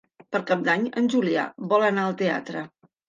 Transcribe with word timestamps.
Per 0.35 0.39
Cap 0.51 0.63
d'Any 0.67 0.87
en 1.01 1.09
Julià 1.15 1.43
vol 1.75 1.85
anar 1.91 2.07
al 2.09 2.17
teatre. 2.23 2.65